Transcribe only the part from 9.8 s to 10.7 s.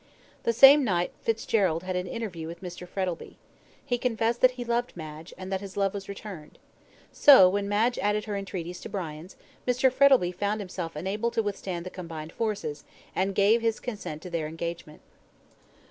Frettlby found